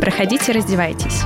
[0.00, 1.22] Проходите, раздевайтесь.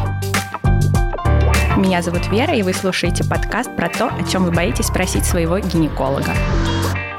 [1.77, 5.59] Меня зовут Вера, и вы слушаете подкаст про то, о чем вы боитесь спросить своего
[5.61, 6.33] гинеколога.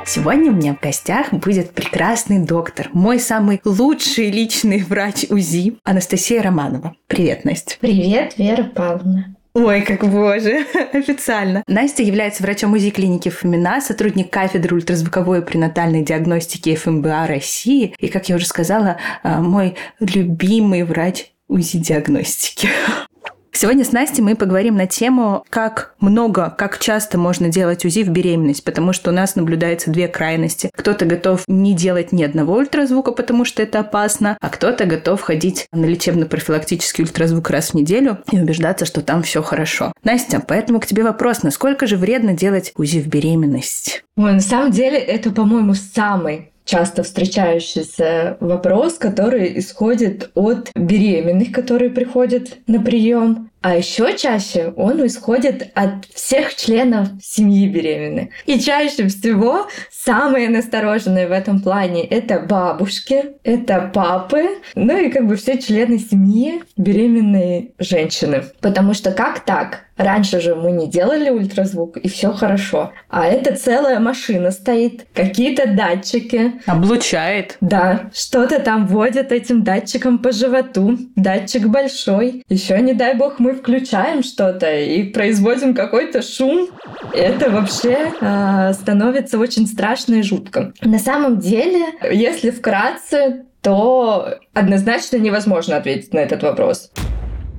[0.06, 6.42] Сегодня у меня в гостях будет прекрасный доктор, мой самый лучший личный врач УЗИ Анастасия
[6.42, 6.94] Романова.
[7.08, 7.76] Привет, Настя.
[7.80, 9.36] Привет, Вера Павловна.
[9.56, 11.64] Ой, как боже, официально.
[11.68, 17.94] Настя является врачом УЗИ клиники ФМИНА, сотрудник кафедры ультразвуковой пренатальной диагностики ФМБА России.
[18.00, 22.68] И, как я уже сказала, а, мой любимый врач УЗИ-диагностики.
[23.56, 28.10] Сегодня с Настей мы поговорим на тему, как много, как часто можно делать УЗИ в
[28.10, 30.72] беременность, потому что у нас наблюдается две крайности.
[30.74, 35.68] Кто-то готов не делать ни одного ультразвука, потому что это опасно, а кто-то готов ходить
[35.72, 39.94] на лечебно-профилактический ультразвук раз в неделю и убеждаться, что там все хорошо.
[40.04, 44.04] Настя, поэтому к тебе вопрос, насколько же вредно делать УЗИ в беременность?
[44.18, 51.90] Ой, на самом деле это, по-моему, самый часто встречающийся вопрос, который исходит от беременных, которые
[51.90, 58.32] приходят на прием, а еще чаще он исходит от всех членов семьи беременной.
[58.46, 65.28] И чаще всего самые настороженные в этом плане это бабушки, это папы, ну и как
[65.28, 68.44] бы все члены семьи беременной женщины.
[68.60, 69.86] Потому что как так?
[69.96, 72.92] Раньше же мы не делали ультразвук, и все хорошо.
[73.10, 76.54] А это целая машина стоит, какие-то датчики.
[76.66, 77.58] Облучает.
[77.62, 80.98] Да, что-то там вводят этим датчиком по животу.
[81.16, 82.44] Датчик большой.
[82.50, 86.70] Еще, не дай бог, мы включаем что-то и производим какой-то шум.
[87.14, 90.74] Это вообще э, становится очень страшно и жутко.
[90.82, 96.92] На самом деле, если вкратце, то однозначно невозможно ответить на этот вопрос.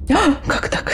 [0.46, 0.92] Как так?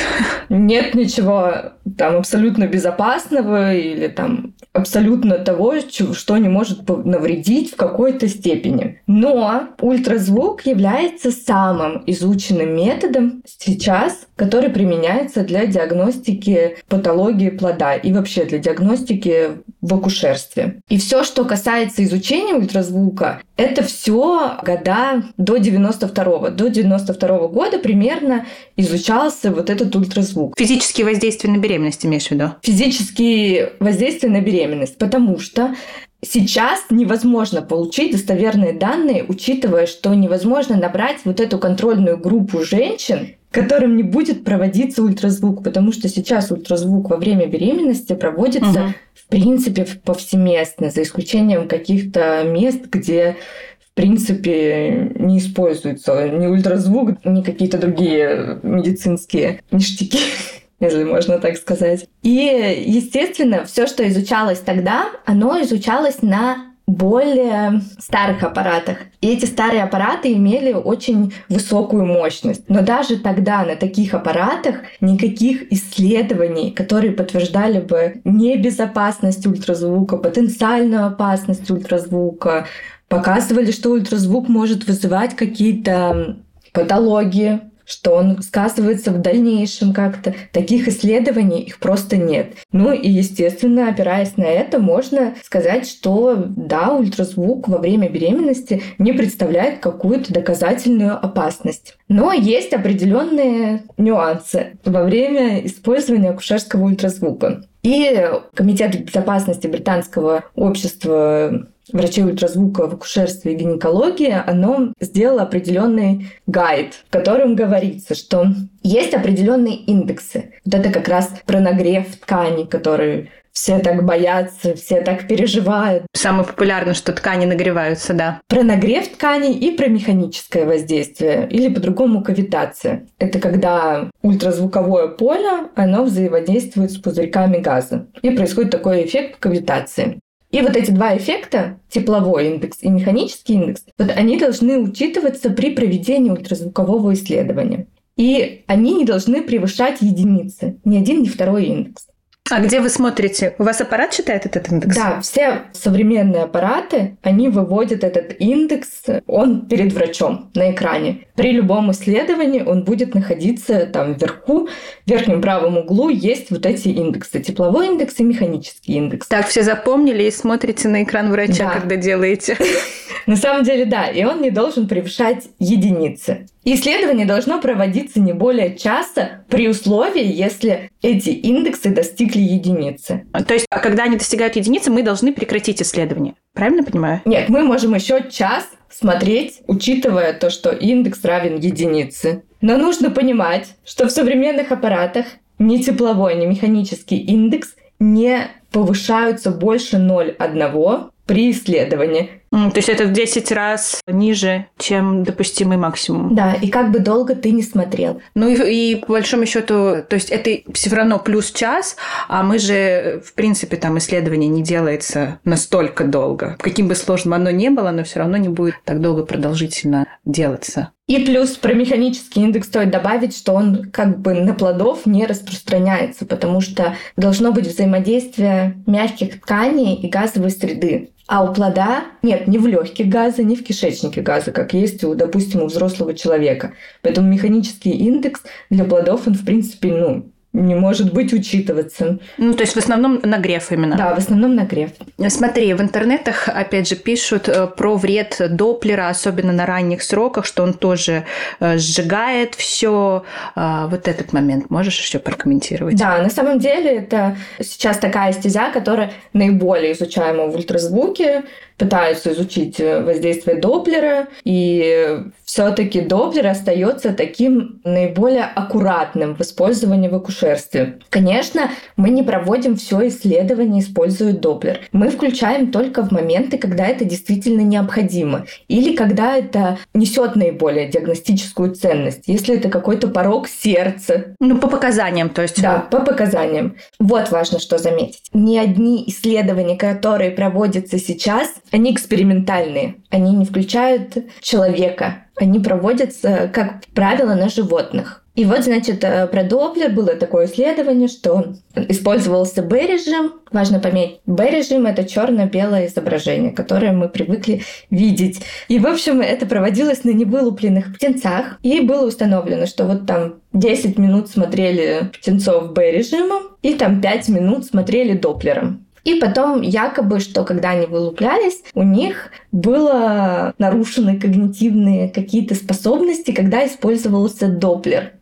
[0.48, 1.53] Нет ничего
[1.98, 5.75] там абсолютно безопасного или там абсолютно того,
[6.12, 9.01] что не может навредить в какой-то степени.
[9.06, 18.47] Но ультразвук является самым изученным методом сейчас, который применяется для диагностики патологии плода и вообще
[18.47, 19.51] для диагностики
[19.83, 20.81] в акушерстве.
[20.89, 26.49] И все, что касается изучения ультразвука, это все года до 92-го.
[26.49, 28.47] До 92 -го года примерно
[28.79, 30.55] изучался вот этот ультразвук.
[30.59, 32.53] Физические воздействия на беременность имеешь в виду?
[32.62, 35.75] Физические воздействия на беременность, потому что
[36.23, 43.97] Сейчас невозможно получить достоверные данные, учитывая, что невозможно набрать вот эту контрольную группу женщин, которым
[43.97, 48.94] не будет проводиться ультразвук, потому что сейчас ультразвук во время беременности проводится угу.
[49.15, 53.37] в принципе повсеместно, за исключением каких-то мест, где
[53.84, 60.19] в принципе не используется ни ультразвук, ни какие-то другие медицинские ништяки
[60.81, 62.06] если можно так сказать.
[62.22, 68.99] И, естественно, все, что изучалось тогда, оно изучалось на более старых аппаратах.
[69.21, 72.69] И эти старые аппараты имели очень высокую мощность.
[72.69, 81.71] Но даже тогда на таких аппаратах никаких исследований, которые подтверждали бы небезопасность ультразвука, потенциальную опасность
[81.71, 82.67] ультразвука,
[83.09, 86.39] показывали, что ультразвук может вызывать какие-то
[86.73, 90.34] патологии, что он сказывается в дальнейшем как-то.
[90.53, 92.55] Таких исследований их просто нет.
[92.73, 99.12] Ну и, естественно, опираясь на это, можно сказать, что да, ультразвук во время беременности не
[99.12, 101.97] представляет какую-то доказательную опасность.
[102.09, 107.65] Но есть определенные нюансы во время использования акушерского ультразвука.
[107.83, 108.21] И
[108.55, 117.12] Комитет безопасности британского общества врачей ультразвука в акушерстве и гинекологии, оно сделало определенный гайд, в
[117.12, 118.47] котором говорится, что
[118.83, 120.55] есть определенные индексы.
[120.65, 126.05] Вот это как раз про нагрев ткани, который все так боятся, все так переживают.
[126.15, 128.41] Самое популярное, что ткани нагреваются, да.
[128.49, 133.06] Про нагрев тканей и про механическое воздействие, или по-другому кавитация.
[133.19, 138.06] Это когда ультразвуковое поле, оно взаимодействует с пузырьками газа.
[138.23, 140.21] И происходит такой эффект кавитации.
[140.50, 145.71] И вот эти два эффекта, тепловой индекс и механический индекс, вот они должны учитываться при
[145.71, 147.87] проведении ультразвукового исследования.
[148.17, 152.06] И они не должны превышать единицы, ни один, ни второй индекс.
[152.50, 153.55] А где вы смотрите?
[153.58, 154.97] У вас аппарат считает этот индекс?
[154.97, 161.26] Да, все современные аппараты, они выводят этот индекс, он перед врачом на экране.
[161.37, 164.69] При любом исследовании он будет находиться там вверху,
[165.06, 167.41] в верхнем правом углу есть вот эти индексы.
[167.41, 169.29] Тепловой индекс и механический индекс.
[169.29, 171.81] Так, все запомнили и смотрите на экран врача, да.
[171.81, 172.56] когда делаете.
[173.26, 176.47] На самом деле, да, и он не должен превышать единицы.
[176.64, 183.26] Исследование должно проводиться не более часа при условии, если эти индексы достигли достигли единицы.
[183.46, 186.34] То есть, а когда они достигают единицы, мы должны прекратить исследование.
[186.54, 187.22] Правильно понимаю?
[187.25, 192.42] Нет, мы можем еще час смотреть, учитывая то, что индекс равен единице.
[192.60, 195.26] Но нужно понимать, что в современных аппаратах
[195.58, 202.39] ни тепловой, ни механический индекс не повышаются больше 0,1 при исследовании.
[202.50, 206.35] То есть это в 10 раз ниже, чем допустимый максимум.
[206.35, 208.20] Да, и как бы долго ты не смотрел.
[208.35, 211.97] Ну и, и по большому счету, то есть это все равно плюс час,
[212.29, 216.56] а мы же, в принципе, там исследование не делается настолько долго.
[216.58, 220.91] Каким бы сложным оно ни было, но все равно не будет так долго продолжительно делаться.
[221.06, 226.25] И плюс про механический индекс стоит добавить, что он как бы на плодов не распространяется,
[226.25, 231.11] потому что должно быть взаимодействие мягких тканей и газовой среды.
[231.32, 235.15] А у плода нет ни в легких газа, ни в кишечнике газа, как есть, у,
[235.15, 236.73] допустим, у взрослого человека.
[237.03, 242.19] Поэтому механический индекс для плодов, он, в принципе, ну, не может быть учитываться.
[242.37, 243.97] Ну, то есть в основном нагрев именно.
[243.97, 244.91] Да, в основном нагрев.
[245.29, 250.64] Смотри, в интернетах, опять же, пишут э, про вред Доплера, особенно на ранних сроках, что
[250.64, 251.25] он тоже
[251.61, 253.25] э, сжигает все.
[253.55, 255.97] А, вот этот момент можешь еще прокомментировать?
[255.97, 261.44] Да, на самом деле это сейчас такая стезя, которая наиболее изучаема в ультразвуке
[261.81, 270.15] пытаются изучить э, воздействие Доплера, и все-таки Доплер остается таким наиболее аккуратным в использовании в
[270.15, 270.99] акушерстве.
[271.09, 274.81] Конечно, мы не проводим все исследование, используя Доплер.
[274.93, 281.75] Мы включаем только в моменты, когда это действительно необходимо, или когда это несет наиболее диагностическую
[281.75, 284.35] ценность, если это какой-то порог сердца.
[284.38, 285.62] Ну, по показаниям, то есть.
[285.62, 286.76] Да, по показаниям.
[286.99, 288.25] Вот важно, что заметить.
[288.35, 292.96] Ни одни исследования, которые проводятся сейчас, они экспериментальные.
[293.11, 295.25] Они не включают человека.
[295.37, 298.20] Они проводятся, как правило, на животных.
[298.37, 303.32] И вот, значит, э, про Доплер было такое исследование, что использовался Б-режим.
[303.50, 308.40] Важно пометить, Б-режим— это черно-белое изображение, которое мы привыкли видеть.
[308.69, 311.58] И, в общем, это проводилось на невылупленных птенцах.
[311.62, 317.66] И было установлено, что вот там 10 минут смотрели птенцов Б-режимом, и там 5 минут
[317.66, 318.87] смотрели Доплером.
[319.05, 326.67] И потом якобы, что когда они вылуплялись, у них было нарушены когнитивные какие-то способности, когда
[326.67, 328.12] использовался Доплер.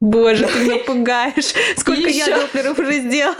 [0.00, 1.52] Боже, ты меня пугаешь.
[1.76, 3.36] Сколько я доплеров уже сделала.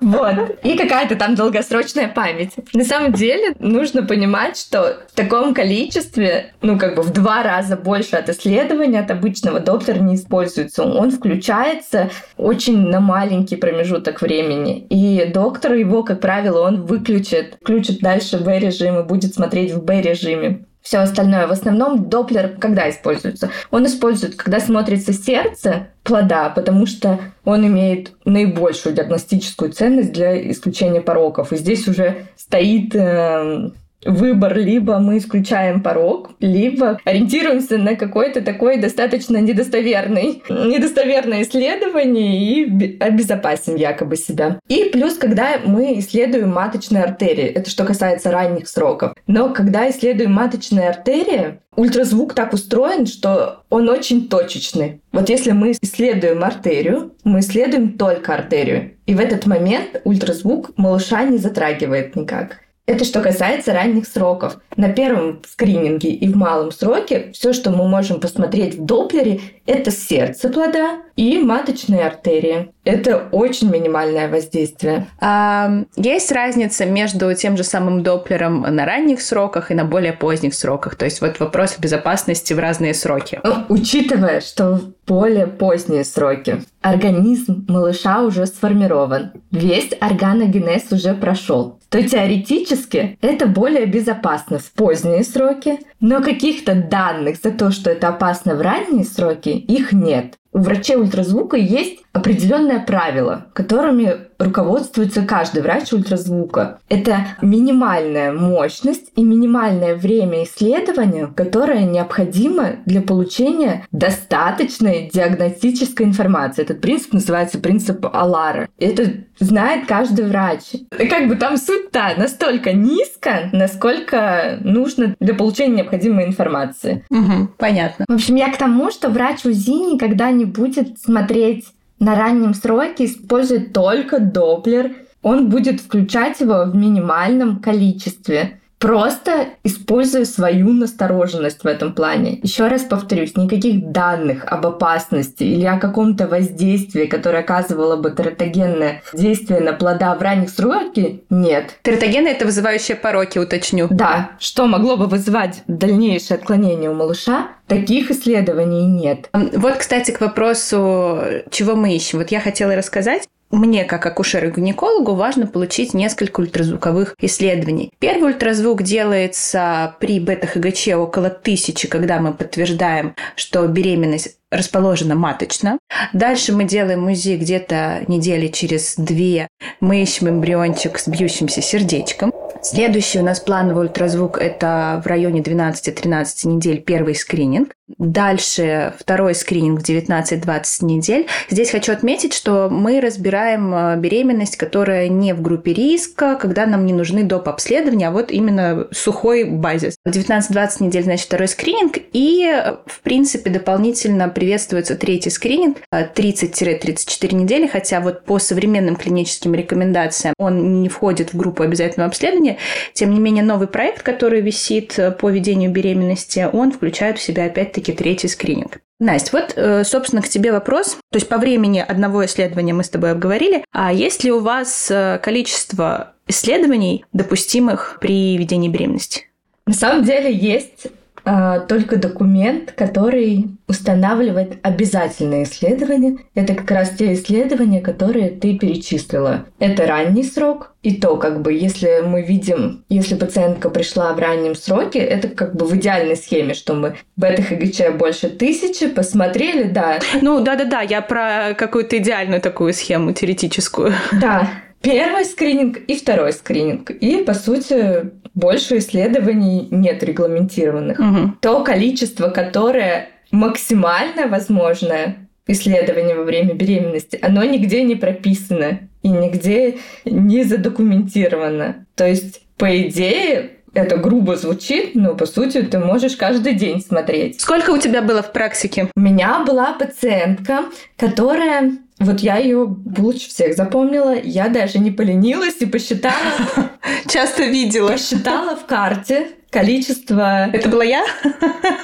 [0.00, 0.58] Вот.
[0.62, 2.52] И какая-то там долгосрочная память.
[2.72, 7.76] На самом деле нужно понимать, что в таком количестве, ну как бы в два раза
[7.76, 10.84] больше от исследования от обычного доптера не используется.
[10.84, 14.86] Он включается очень на маленький промежуток времени.
[14.88, 20.67] И доктор его, как правило, он выключит, включит дальше B-режим и будет смотреть в B-режиме
[20.88, 21.46] все остальное.
[21.46, 23.50] В основном Доплер когда используется?
[23.70, 31.02] Он использует, когда смотрится сердце плода, потому что он имеет наибольшую диагностическую ценность для исключения
[31.02, 31.52] пороков.
[31.52, 33.70] И здесь уже стоит э,
[34.04, 42.98] выбор, либо мы исключаем порог, либо ориентируемся на какой-то такой достаточно недостоверный, недостоверное исследование и
[42.98, 44.60] обезопасим якобы себя.
[44.68, 49.12] И плюс, когда мы исследуем маточные артерии, это что касается ранних сроков.
[49.26, 55.00] Но когда исследуем маточные артерии, ультразвук так устроен, что он очень точечный.
[55.12, 58.92] Вот если мы исследуем артерию, мы исследуем только артерию.
[59.06, 62.58] И в этот момент ультразвук малыша не затрагивает никак.
[62.88, 64.56] Это что касается ранних сроков.
[64.76, 69.90] На первом скрининге и в малом сроке все, что мы можем посмотреть в Доплере, это
[69.90, 72.70] сердце плода и маточные артерии.
[72.84, 75.06] Это очень минимальное воздействие.
[75.20, 80.54] А, есть разница между тем же самым Доплером на ранних сроках и на более поздних
[80.54, 80.94] сроках?
[80.94, 83.38] То есть вот вопрос безопасности в разные сроки.
[83.44, 91.77] Ну, учитывая, что в более поздние сроки организм малыша уже сформирован, весь органогенез уже прошел
[91.88, 98.08] то теоретически это более безопасно в поздние сроки, но каких-то данных за то, что это
[98.08, 100.34] опасно в ранние сроки, их нет.
[100.52, 106.78] У врачей ультразвука есть определенное правило, которыми руководствуется каждый врач ультразвука.
[106.88, 116.62] Это минимальная мощность и минимальное время исследования, которое необходимо для получения достаточной диагностической информации.
[116.62, 118.68] Этот принцип называется принцип Алара.
[118.78, 120.74] Это знает каждый врач.
[120.98, 127.04] И как бы там суть-то настолько низко, насколько нужно для получения необходимой информации.
[127.10, 128.04] Угу, понятно.
[128.08, 131.66] В общем, я к тому, что врач УЗИ никогда не будет смотреть
[131.98, 134.92] на раннем сроке, использует только Доплер.
[135.20, 138.57] Он будет включать его в минимальном количестве.
[138.78, 142.38] Просто используй свою настороженность в этом плане.
[142.42, 149.02] Еще раз повторюсь, никаких данных об опасности или о каком-то воздействии, которое оказывало бы тератогенное
[149.12, 151.78] действие на плода в ранних сроке, нет.
[151.82, 153.88] Тератогены— это вызывающие пороки, уточню.
[153.90, 154.30] Да.
[154.38, 159.28] Что могло бы вызвать дальнейшее отклонение у малыша, Таких исследований нет.
[159.34, 161.20] Вот, кстати, к вопросу,
[161.50, 162.18] чего мы ищем.
[162.18, 167.92] Вот я хотела рассказать мне, как акушеру-гинекологу, важно получить несколько ультразвуковых исследований.
[167.98, 175.78] Первый ультразвук делается при бета-ХГЧ около тысячи, когда мы подтверждаем, что беременность расположена маточно.
[176.12, 179.48] Дальше мы делаем УЗИ где-то недели через две.
[179.80, 182.32] Мы ищем эмбриончик с бьющимся сердечком.
[182.62, 187.72] Следующий у нас плановый ультразвук– это в районе 12-13 недель первый скрининг.
[187.96, 191.26] Дальше второй скрининг в 19-20 недель.
[191.48, 196.84] Здесь хочу отметить, что мы разбираем э, беременность, которая не в группе риска, когда нам
[196.84, 197.48] не нужны доп.
[197.48, 199.96] обследования, а вот именно сухой базис.
[200.06, 201.96] 19-20 недель, значит, второй скрининг.
[202.12, 209.54] И, э, в принципе, дополнительно приветствуется третий скрининг 30-34 недели, хотя вот по современным клиническим
[209.54, 212.58] рекомендациям он не входит в группу обязательного обследования.
[212.92, 217.46] Тем не менее, новый проект, который висит э, по ведению беременности, он включает в себя
[217.78, 218.80] опять-таки третий скрининг.
[219.00, 220.96] Настя, вот, э, собственно, к тебе вопрос.
[221.10, 223.64] То есть по времени одного исследования мы с тобой обговорили.
[223.72, 229.26] А есть ли у вас э, количество исследований, допустимых при ведении беременности?
[229.66, 230.88] На самом деле есть
[231.30, 236.16] а, только документ, который устанавливает обязательные исследования.
[236.34, 239.44] Это как раз те исследования, которые ты перечислила.
[239.58, 244.54] Это ранний срок, и то, как бы, если мы видим, если пациентка пришла в раннем
[244.54, 249.98] сроке, это как бы в идеальной схеме, что мы бета-ХГЧ больше тысячи, посмотрели, да.
[250.22, 253.92] Ну, да-да-да, я про какую-то идеальную такую схему теоретическую.
[254.18, 254.48] Да,
[254.80, 256.90] первый скрининг и второй скрининг.
[256.90, 261.00] И, по сути, больше исследований нет регламентированных.
[261.00, 261.32] Угу.
[261.40, 269.78] То количество, которое максимально возможное исследование во время беременности, оно нигде не прописано и нигде
[270.04, 271.86] не задокументировано.
[271.96, 277.40] То есть, по идее, это грубо звучит, но по сути ты можешь каждый день смотреть.
[277.40, 278.88] Сколько у тебя было в практике?
[278.94, 280.64] У меня была пациентка,
[280.96, 284.14] которая вот я ее лучше всех запомнила.
[284.22, 286.14] Я даже не поленилась и посчитала.
[287.08, 287.88] Часто видела.
[287.92, 290.48] Посчитала в карте количество...
[290.52, 291.04] Это была я?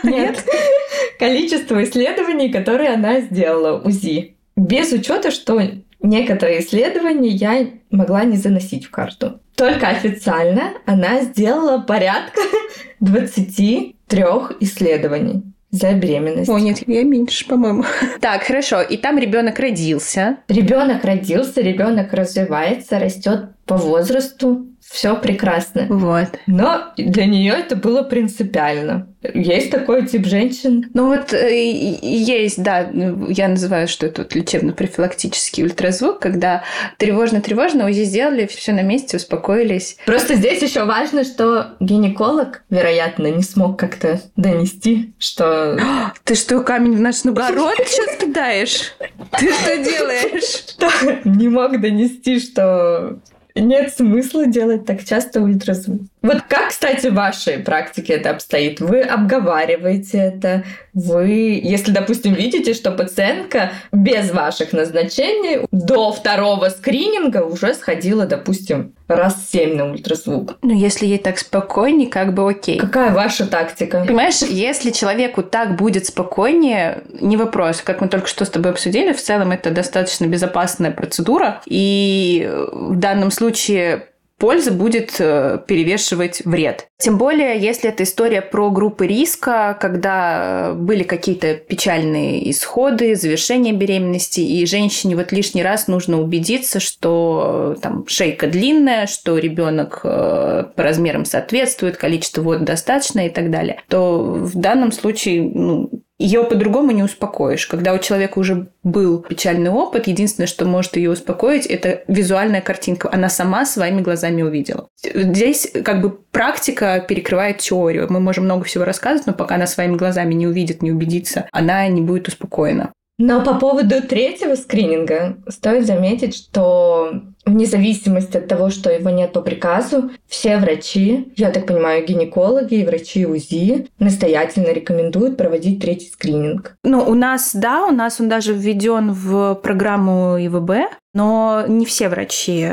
[0.04, 0.44] Нет.
[1.18, 4.36] Количество исследований, которые она сделала УЗИ.
[4.56, 5.60] Без учета, что
[6.00, 9.40] некоторые исследования я могла не заносить в карту.
[9.56, 12.40] Только официально она сделала порядка
[13.00, 14.22] 23
[14.60, 16.48] исследований за беременность.
[16.48, 17.84] О, нет, я меньше, по-моему.
[18.20, 18.80] Так, хорошо.
[18.80, 20.38] И там ребенок родился.
[20.48, 25.86] Ребенок родился, ребенок развивается, растет по возрасту все прекрасно.
[25.88, 26.28] Вот.
[26.46, 29.08] Но для нее это было принципиально.
[29.32, 30.90] Есть такой тип женщин?
[30.94, 31.72] Ну вот э,
[32.02, 32.90] есть, да,
[33.28, 36.62] я называю, что это вот лечебно-профилактический ультразвук, когда
[36.98, 39.96] тревожно-тревожно УЗИ сделали, все на месте, успокоились.
[40.04, 45.78] Просто здесь еще важно, что гинеколог, вероятно, не смог как-то донести, что...
[46.24, 48.94] Ты что, камень в наш огород сейчас кидаешь?
[49.38, 51.24] Ты что делаешь?
[51.24, 53.18] Не мог донести, что
[53.54, 56.02] нет смысла делать так часто ультразвук.
[56.24, 58.80] Вот как, кстати, в вашей практике это обстоит?
[58.80, 60.64] Вы обговариваете это?
[60.94, 68.94] Вы, если, допустим, видите, что пациентка без ваших назначений до второго скрининга уже сходила, допустим,
[69.06, 70.56] раз семь на ультразвук.
[70.62, 72.78] Ну, если ей так спокойнее, как бы окей.
[72.78, 74.02] Какая ваша тактика?
[74.06, 77.82] Понимаешь, если человеку так будет спокойнее, не вопрос.
[77.82, 81.60] Как мы только что с тобой обсудили, в целом это достаточно безопасная процедура.
[81.66, 84.06] И в данном случае
[84.38, 86.88] польза будет э, перевешивать вред.
[86.98, 93.72] Тем более, если это история про группы риска, когда э, были какие-то печальные исходы, завершение
[93.72, 100.02] беременности, и женщине вот лишний раз нужно убедиться, что э, там шейка длинная, что ребенок
[100.02, 106.44] по размерам соответствует, количество воды достаточно и так далее, то в данном случае ну, ее
[106.44, 107.66] по-другому не успокоишь.
[107.66, 113.10] Когда у человека уже был печальный опыт, единственное, что может ее успокоить, это визуальная картинка.
[113.12, 114.88] Она сама своими глазами увидела.
[115.02, 118.06] Здесь как бы практика перекрывает теорию.
[118.10, 121.86] Мы можем много всего рассказывать, но пока она своими глазами не увидит, не убедится, она
[121.88, 122.92] не будет успокоена.
[123.18, 129.32] Но по поводу третьего скрининга стоит заметить, что вне зависимости от того, что его нет
[129.32, 136.08] по приказу, все врачи, я так понимаю, гинекологи и врачи УЗИ настоятельно рекомендуют проводить третий
[136.08, 136.76] скрининг.
[136.82, 142.08] Ну, у нас, да, у нас он даже введен в программу ИВБ, но не все
[142.08, 142.68] врачи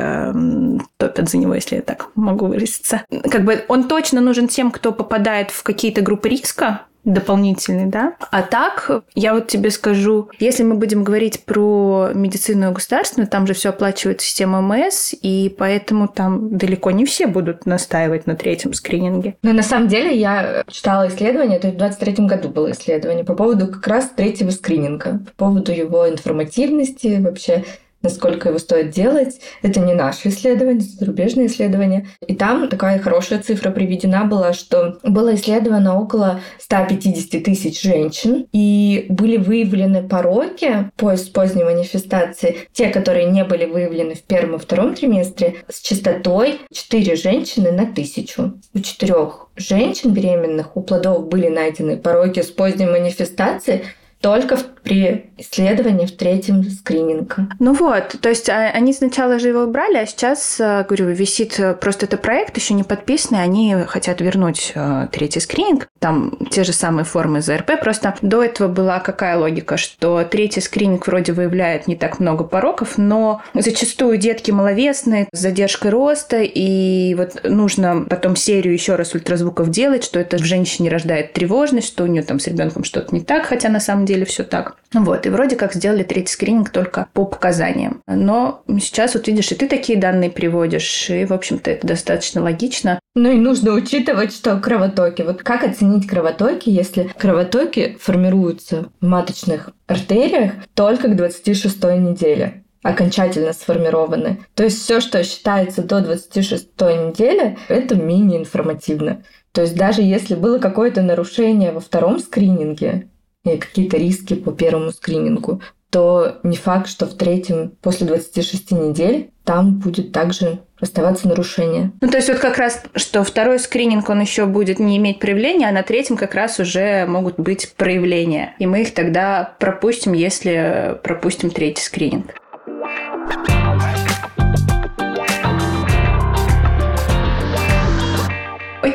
[0.97, 3.03] топят за него, если я так могу выразиться.
[3.29, 8.13] Как бы он точно нужен тем, кто попадает в какие-то группы риска, дополнительный, да.
[8.31, 13.53] А так, я вот тебе скажу, если мы будем говорить про медицину государственную, там же
[13.53, 19.35] все оплачивает система МС, и поэтому там далеко не все будут настаивать на третьем скрининге.
[19.41, 23.33] Но на самом деле я читала исследование, то есть в 23 году было исследование по
[23.33, 27.63] поводу как раз третьего скрининга, по поводу его информативности, вообще
[28.01, 29.39] насколько его стоит делать.
[29.61, 32.07] Это не наше исследование, это зарубежное исследование.
[32.25, 39.05] И там такая хорошая цифра приведена была, что было исследовано около 150 тысяч женщин, и
[39.09, 44.95] были выявлены пороки по поздней манифестации, те, которые не были выявлены в первом и втором
[44.95, 48.53] триместре, с частотой 4 женщины на тысячу.
[48.73, 53.83] У четырех женщин беременных у плодов были найдены пороки с поздней манифестацией,
[54.21, 57.47] только при исследовании в третьем скрининга.
[57.59, 61.59] Ну вот, то есть а, они сначала же его убрали, а сейчас, э, говорю, висит
[61.59, 66.63] э, просто это проект, еще не подписанный, они хотят вернуть э, третий скрининг, там те
[66.63, 71.87] же самые формы ЗРП, просто до этого была какая логика, что третий скрининг вроде выявляет
[71.87, 78.35] не так много пороков, но зачастую детки маловесные, с задержкой роста, и вот нужно потом
[78.35, 82.39] серию еще раз ультразвуков делать, что это в женщине рождает тревожность, что у нее там
[82.39, 84.70] с ребенком что-то не так, хотя на самом деле все так.
[84.93, 88.01] Вот, и вроде как сделали третий скрининг только по показаниям.
[88.07, 92.99] Но сейчас вот видишь, и ты такие данные приводишь, и, в общем-то, это достаточно логично.
[93.15, 95.21] Ну и нужно учитывать, что кровотоки.
[95.21, 102.63] Вот как оценить кровотоки, если кровотоки формируются в маточных артериях только к 26 неделе?
[102.83, 104.39] окончательно сформированы.
[104.55, 109.23] То есть все, что считается до 26 недели, это менее информативно.
[109.51, 113.09] То есть даже если было какое-то нарушение во втором скрининге,
[113.43, 119.79] какие-то риски по первому скринингу, то не факт, что в третьем, после 26 недель, там
[119.79, 121.91] будет также оставаться нарушение.
[121.99, 125.67] Ну, то есть вот как раз, что второй скрининг, он еще будет не иметь проявления,
[125.67, 128.55] а на третьем как раз уже могут быть проявления.
[128.57, 132.35] И мы их тогда пропустим, если пропустим третий скрининг.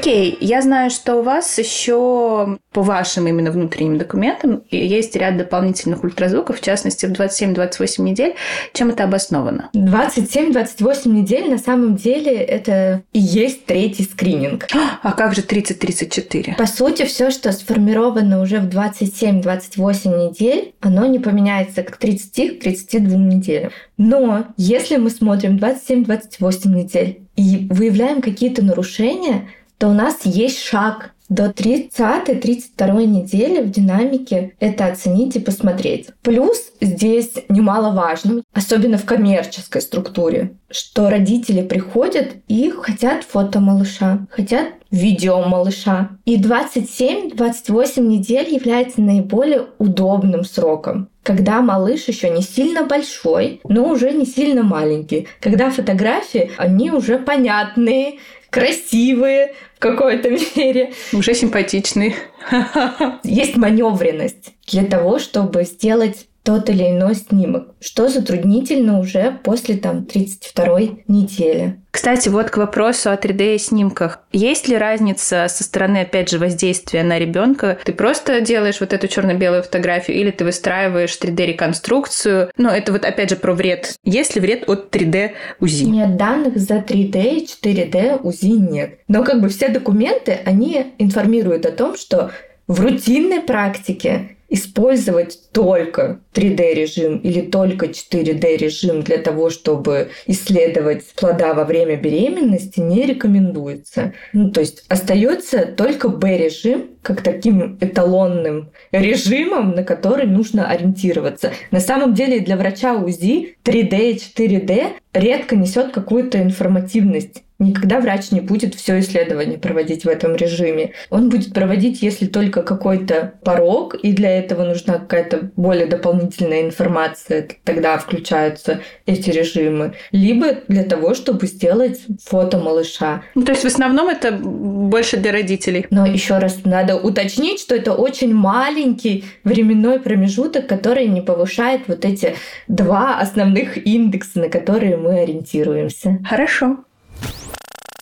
[0.06, 6.04] Окей, я знаю, что у вас еще по вашим именно внутренним документам есть ряд дополнительных
[6.04, 8.36] ультразвуков, в частности, в 27-28 недель.
[8.72, 9.68] Чем это обосновано?
[9.74, 14.68] 27-28 недель на самом деле это и есть третий скрининг.
[15.02, 16.54] А как же 30-34?
[16.54, 23.72] По сути, все, что сформировано уже в 27-28 недель, оно не поменяется к 30-32 неделям.
[23.96, 31.12] Но если мы смотрим 27-28 недель и выявляем какие-то нарушения, то у нас есть шаг
[31.28, 36.08] до 30-32 недели в динамике это оценить и посмотреть.
[36.22, 44.68] Плюс здесь немаловажным, особенно в коммерческой структуре, что родители приходят и хотят фото малыша, хотят
[44.90, 46.10] видео малыша.
[46.24, 54.12] И 27-28 недель является наиболее удобным сроком когда малыш еще не сильно большой, но уже
[54.12, 55.26] не сильно маленький.
[55.40, 58.20] Когда фотографии, они уже понятные,
[58.56, 60.94] красивые в какой-то мере.
[61.12, 62.14] Уже симпатичные.
[63.22, 70.06] Есть маневренность для того, чтобы сделать тот или иной снимок, что затруднительно уже после там
[70.06, 71.80] 32 недели.
[71.90, 74.20] Кстати, вот к вопросу о 3D-снимках.
[74.30, 77.78] Есть ли разница со стороны, опять же, воздействия на ребенка?
[77.84, 82.50] Ты просто делаешь вот эту черно-белую фотографию или ты выстраиваешь 3D-реконструкцию?
[82.56, 83.96] Ну, это вот, опять же, про вред.
[84.04, 85.84] Есть ли вред от 3D УЗИ?
[85.84, 89.00] Нет, данных за 3D и 4D УЗИ нет.
[89.08, 92.30] Но как бы все документы, они информируют о том, что
[92.68, 101.64] в рутинной практике использовать только 3D-режим или только 4D-режим для того, чтобы исследовать плода во
[101.64, 104.12] время беременности, не рекомендуется.
[104.32, 111.52] Ну, то есть остается только B-режим как таким эталонным режимом, на который нужно ориентироваться.
[111.70, 118.32] На самом деле для врача УЗИ 3D и 4D редко несет какую-то информативность Никогда врач
[118.32, 120.92] не будет все исследование проводить в этом режиме.
[121.08, 127.48] Он будет проводить, если только какой-то порог, и для этого нужна какая-то более дополнительная информация,
[127.64, 129.94] тогда включаются эти режимы.
[130.12, 133.22] Либо для того, чтобы сделать фото малыша.
[133.34, 135.86] Ну, то есть в основном это больше для родителей.
[135.90, 142.04] Но еще раз надо уточнить, что это очень маленький временной промежуток, который не повышает вот
[142.04, 142.34] эти
[142.68, 146.18] два основных индекса, на которые мы ориентируемся.
[146.28, 146.78] Хорошо.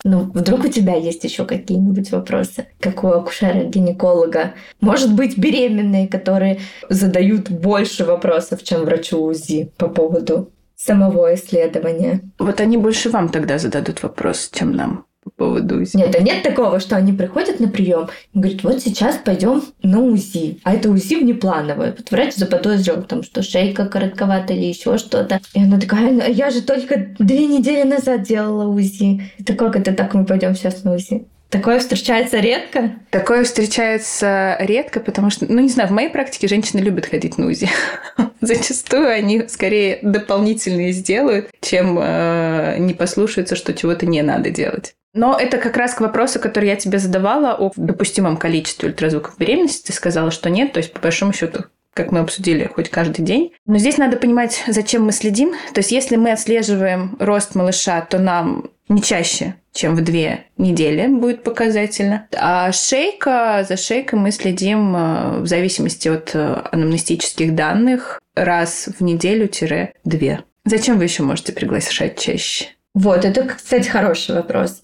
[0.05, 4.53] Ну, вдруг у тебя есть еще какие-нибудь вопросы, как у акушера-гинеколога?
[4.81, 12.21] Может быть, беременные, которые задают больше вопросов, чем врачу УЗИ по поводу самого исследования.
[12.38, 15.97] Вот они больше вам тогда зададут вопрос, чем нам по поводу УЗИ.
[15.97, 20.01] Нет, а нет такого, что они приходят на прием и говорят, вот сейчас пойдем на
[20.01, 20.61] УЗИ.
[20.63, 21.95] А это УЗИ внеплановое.
[21.97, 25.41] Вот врач заподозрил, там, что шейка коротковата или еще что-то.
[25.55, 29.31] И она такая, «Ну, я же только две недели назад делала УЗИ.
[29.39, 31.27] Это как это так мы пойдем сейчас на УЗИ?
[31.55, 32.97] Такое встречается редко?
[33.11, 37.47] Такое встречается редко, потому что, ну не знаю, в моей практике женщины любят ходить на
[37.47, 37.69] УЗИ.
[38.41, 44.97] Зачастую они скорее дополнительные сделают, чем э, не послушаются, что чего-то не надо делать.
[45.14, 49.87] Но это как раз к вопросу, который я тебе задавала о допустимом количестве ультразвуков беременности.
[49.87, 53.53] Ты сказала, что нет, то есть по большому счету как мы обсудили, хоть каждый день.
[53.66, 55.53] Но здесь надо понимать, зачем мы следим.
[55.72, 61.07] То есть, если мы отслеживаем рост малыша, то нам не чаще, чем в две недели
[61.07, 62.27] будет показательно.
[62.37, 69.03] А шейка, за шейкой мы следим э, в зависимости от э, анамнестических данных раз в
[69.03, 70.40] неделю-две.
[70.64, 72.66] Зачем вы еще можете приглашать чаще?
[72.94, 74.84] Вот, это, кстати, хороший вопрос.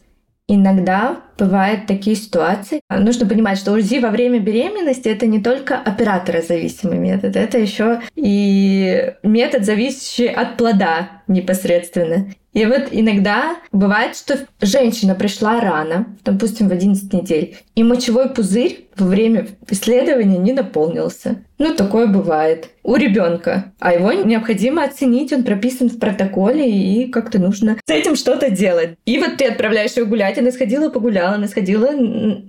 [0.53, 2.81] Иногда бывают такие ситуации.
[2.89, 9.15] Нужно понимать, что УЗИ во время беременности это не только операторозависимый метод, это еще и
[9.23, 12.27] метод, зависящий от плода непосредственно.
[12.53, 18.89] И вот иногда бывает, что женщина пришла рано, допустим, в 11 недель, и мочевой пузырь
[18.97, 21.45] во время исследования не наполнился.
[21.59, 23.73] Ну, такое бывает у ребенка.
[23.79, 28.97] А его необходимо оценить, он прописан в протоколе, и как-то нужно с этим что-то делать.
[29.05, 31.91] И вот ты отправляешь ее гулять, она сходила погуляла, она сходила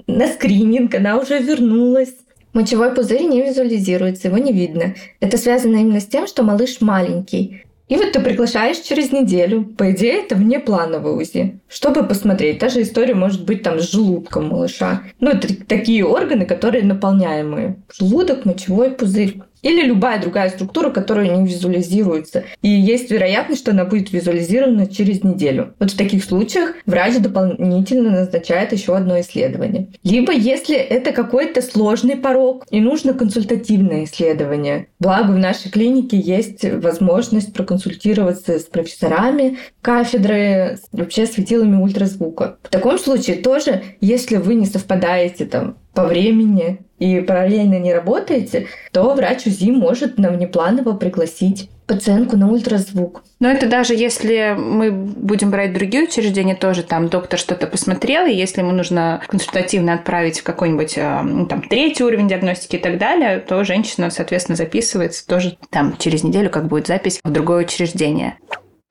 [0.07, 2.13] на скрининг, она уже вернулась.
[2.53, 4.95] Мочевой пузырь не визуализируется, его не видно.
[5.19, 7.63] Это связано именно с тем, что малыш маленький.
[7.91, 9.65] И вот ты приглашаешь через неделю.
[9.65, 11.59] По идее, это внеплановый УЗИ.
[11.67, 12.59] Чтобы посмотреть.
[12.59, 15.03] Та же история может быть там с желудком малыша.
[15.19, 17.75] Ну, это такие органы, которые наполняемые.
[17.91, 22.43] Желудок, мочевой пузырь или любая другая структура, которая не визуализируется.
[22.61, 25.73] И есть вероятность, что она будет визуализирована через неделю.
[25.79, 29.87] Вот в таких случаях врач дополнительно назначает еще одно исследование.
[30.03, 34.87] Либо если это какой-то сложный порог и нужно консультативное исследование.
[34.99, 42.57] Благо в нашей клинике есть возможность проконсультироваться с профессорами кафедры, вообще светилами ультразвука.
[42.63, 48.67] В таком случае тоже, если вы не совпадаете там по времени и параллельно не работаете,
[48.91, 53.23] то врач УЗИ может на внепланово пригласить пациентку на ультразвук.
[53.39, 58.33] Но это даже если мы будем брать другие учреждения, тоже там доктор что-то посмотрел, и
[58.33, 62.97] если ему нужно консультативно отправить в какой-нибудь э, ну, там третий уровень диагностики и так
[62.97, 68.37] далее, то женщина, соответственно, записывается тоже там через неделю, как будет запись в другое учреждение.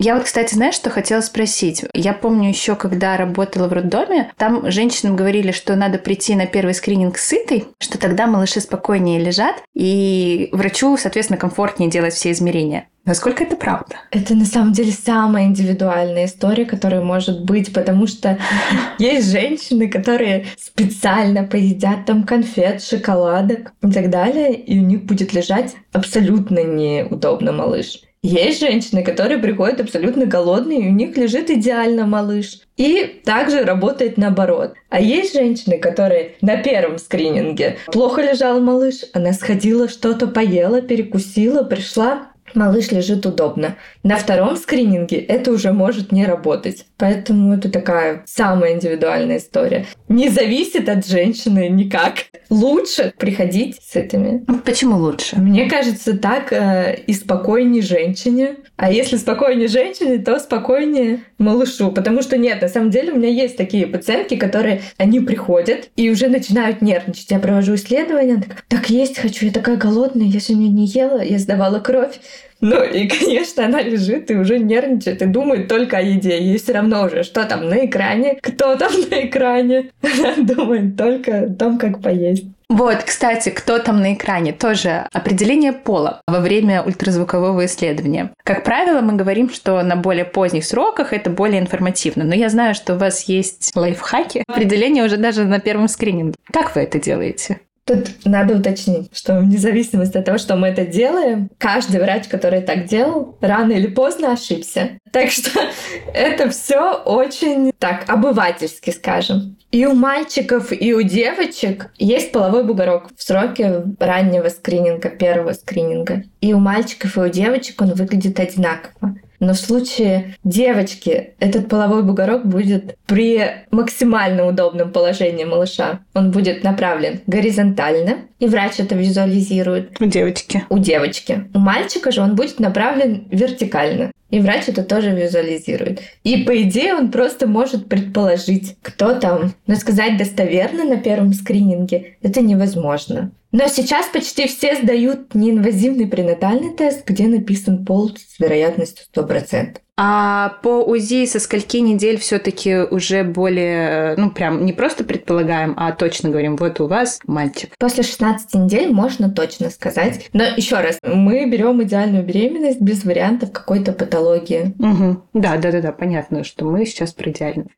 [0.03, 1.85] Я вот, кстати, знаешь, что хотела спросить?
[1.93, 6.73] Я помню еще, когда работала в роддоме, там женщинам говорили, что надо прийти на первый
[6.73, 12.89] скрининг сытой, что тогда малыши спокойнее лежат, и врачу, соответственно, комфортнее делать все измерения.
[13.05, 13.97] Насколько это правда?
[14.11, 18.39] Это на самом деле самая индивидуальная история, которая может быть, потому что
[18.99, 25.35] есть женщины, которые специально поедят там конфет, шоколадок и так далее, и у них будет
[25.35, 28.01] лежать абсолютно неудобно малыш.
[28.23, 32.61] Есть женщины, которые приходят абсолютно голодные, и у них лежит идеально малыш.
[32.77, 34.75] И также работает наоборот.
[34.91, 41.63] А есть женщины, которые на первом скрининге плохо лежал малыш, она сходила, что-то поела, перекусила,
[41.63, 43.77] пришла, малыш лежит удобно.
[44.03, 46.85] На втором скрининге это уже может не работать.
[46.99, 49.87] Поэтому это такая самая индивидуальная история.
[50.09, 52.27] Не зависит от женщины никак.
[52.51, 54.45] Лучше приходить с этими.
[54.65, 55.37] Почему лучше?
[55.39, 58.57] Мне кажется, так э, и спокойнее женщине.
[58.77, 61.93] А если спокойнее женщине, то спокойнее малышу.
[61.93, 66.11] Потому что нет, на самом деле у меня есть такие пациентки, которые, они приходят и
[66.11, 67.31] уже начинают нервничать.
[67.31, 71.39] Я провожу исследования, так, так есть хочу, я такая голодная, я сегодня не ела, я
[71.39, 72.19] сдавала кровь.
[72.61, 76.39] Ну и, конечно, она лежит и уже нервничает и думает только о еде.
[76.39, 79.91] Ей все равно уже, что там на экране, кто там на экране.
[80.03, 82.45] Она думает только о том, как поесть.
[82.71, 84.53] Вот, кстати, кто там на экране?
[84.53, 88.31] Тоже определение пола во время ультразвукового исследования.
[88.45, 92.23] Как правило, мы говорим, что на более поздних сроках это более информативно.
[92.23, 94.45] Но я знаю, что у вас есть лайфхаки.
[94.47, 96.37] Определение уже даже на первом скрининге.
[96.53, 97.59] Как вы это делаете?
[97.85, 102.61] Тут надо уточнить, что вне зависимости от того, что мы это делаем, каждый врач, который
[102.61, 104.99] так делал, рано или поздно ошибся.
[105.13, 105.51] Так что
[106.15, 109.57] это все очень так обывательски, скажем.
[109.71, 116.25] И у мальчиков, и у девочек есть половой бугорок в сроке раннего скрининга, первого скрининга.
[116.41, 119.15] И у мальчиков, и у девочек он выглядит одинаково.
[119.41, 126.01] Но в случае девочки этот половой бугорок будет при максимально удобном положении малыша.
[126.15, 130.01] Он будет направлен горизонтально, и врач это визуализирует.
[130.01, 130.65] У девочки.
[130.69, 131.45] У девочки.
[131.55, 134.13] У мальчика же он будет направлен вертикально.
[134.31, 136.01] И врач это тоже визуализирует.
[136.23, 139.55] И по идее он просто может предположить, кто там.
[139.67, 143.33] Но сказать достоверно на первом скрининге это невозможно.
[143.53, 149.79] Но сейчас почти все сдают неинвазивный пренатальный тест, где написан пол с вероятностью 100%.
[150.03, 155.93] А по УЗИ со скольки недель все-таки уже более, ну прям не просто предполагаем, а
[155.93, 157.75] точно говорим, вот у вас мальчик.
[157.79, 160.31] После 16 недель можно точно сказать.
[160.33, 164.75] Но еще раз, мы берем идеальную беременность без вариантов какой-то патологии.
[164.79, 165.23] Угу.
[165.35, 167.69] Да, да, да, да, понятно, что мы сейчас про идеальную.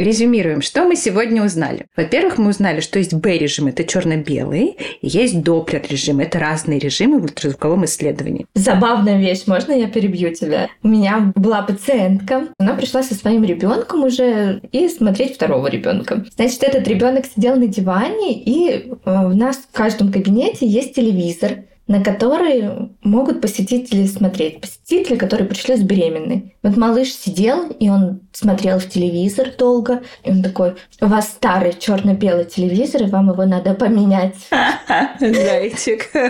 [0.00, 1.84] Резюмируем, что мы сегодня узнали.
[1.94, 7.24] Во-первых, мы узнали, что есть B-режим, это черно-белый, и есть доплер-режим, это разные режимы в
[7.24, 8.46] ультразвуковом исследовании.
[8.54, 10.70] Забавная вещь, можно я перебью тебя?
[10.82, 16.24] У меня была пациентка, она пришла со своим ребенком уже и смотреть второго ребенка.
[16.34, 21.58] Значит, этот ребенок сидел на диване, и э, у нас в каждом кабинете есть телевизор
[21.90, 24.60] на который могут посетители смотреть.
[24.60, 26.54] Посетители, которые пришли с беременной.
[26.62, 30.02] Вот малыш сидел, и он смотрел в телевизор долго.
[30.24, 34.36] И он такой, у вас старый черно-белый телевизор, и вам его надо поменять.
[35.20, 36.08] Зайчик.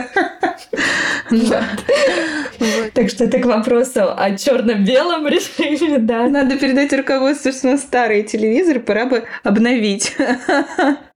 [2.94, 6.28] Так что это к вопросу о черно-белом режиме, да.
[6.28, 10.16] Надо передать руководству, что старый телевизор пора бы обновить.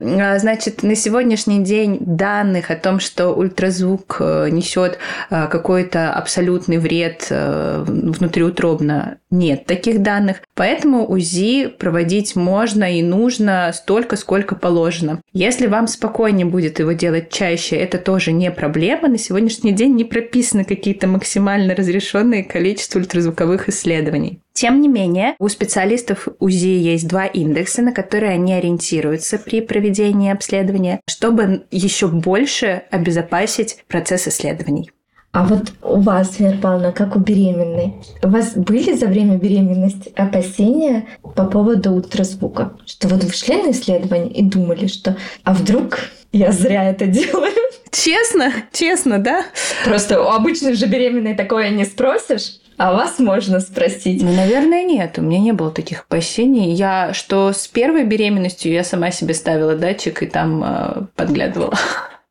[0.06, 4.98] А, значит, на сегодняшний день данных о том, что ультразвук э, несет
[5.30, 9.16] э, какой-то абсолютный вред э, внутриутробно.
[9.30, 10.42] Нет таких данных.
[10.54, 15.20] Поэтому УЗИ проводить можно и нужно столько, сколько положено.
[15.32, 19.08] Если вам спокойнее будет его делать чаще, это тоже не проблема.
[19.08, 24.40] На сегодняшний день не прописаны какие-то максимально разрешенные количество ультразвуковых исследований.
[24.52, 30.30] Тем не менее, у специалистов УЗИ есть два индекса, на которые они ориентируются при проведении
[30.30, 34.92] обследования, чтобы еще больше обезопасить процесс исследований.
[35.34, 40.12] А вот у вас, Вера Павловна, как у беременной, у вас были за время беременности
[40.14, 42.74] опасения по поводу ультразвука?
[42.86, 45.98] Что вот вы шли на исследование и думали, что а вдруг
[46.30, 47.50] я зря это делаю?
[47.90, 48.52] Честно?
[48.72, 49.44] Честно, да?
[49.84, 52.60] Просто у обычной же беременной такое не спросишь.
[52.76, 54.22] А вас можно спросить?
[54.22, 55.18] Ну, наверное, нет.
[55.18, 56.72] У меня не было таких опасений.
[56.72, 61.74] Я что с первой беременностью я сама себе ставила датчик и там э, подглядывала.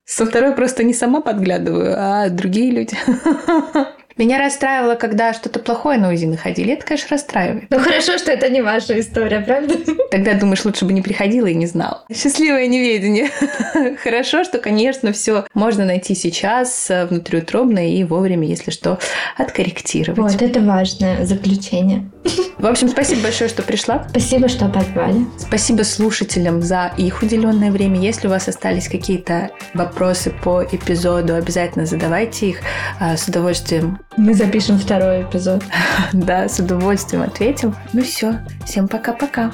[0.05, 2.97] Со второй просто не сама подглядываю, а другие люди.
[4.17, 6.73] Меня расстраивало, когда что-то плохое на УЗИ находили.
[6.73, 7.65] Это, конечно, расстраивает.
[7.69, 9.75] Ну хорошо, что это не ваша история, правда?
[10.11, 12.03] Тогда думаешь, лучше бы не приходила и не знал.
[12.13, 13.29] Счастливое неведение.
[14.03, 18.99] Хорошо, что, конечно, все можно найти сейчас э, внутриутробно и вовремя, если что,
[19.37, 20.33] откорректировать.
[20.33, 22.11] Вот, это важное заключение.
[22.57, 24.05] В общем, спасибо большое, что пришла.
[24.09, 25.25] Спасибо, что позвали.
[25.37, 27.99] Спасибо слушателям за их уделенное время.
[27.99, 32.59] Если у вас остались какие-то вопросы по эпизоду, обязательно задавайте их.
[32.99, 35.63] А, с удовольствием мы запишем второй эпизод.
[36.13, 37.75] Да, с удовольствием ответим.
[37.93, 39.51] Ну все, всем пока-пока.